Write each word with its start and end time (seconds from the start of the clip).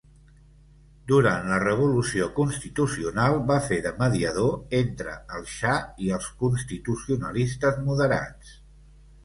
Durant 1.09 1.43
la 1.49 1.59
revolució 1.63 2.29
constitucional 2.39 3.37
va 3.53 3.59
fer 3.67 3.79
de 3.89 3.93
mediador 4.01 4.57
entre 4.81 5.15
el 5.37 5.47
xa 5.59 5.77
i 6.07 6.13
els 6.19 6.33
constitucionalistes 6.43 7.81
moderats. 7.87 8.59